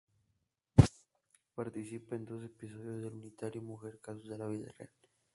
Participa 1.53 2.15
en 2.15 2.25
dos 2.25 2.43
episodios 2.43 3.03
del 3.03 3.13
unitario 3.13 3.61
"Mujer, 3.61 3.99
casos 4.01 4.27
de 4.27 4.35
la 4.35 4.47
vida 4.47 4.73
real". 4.75 4.89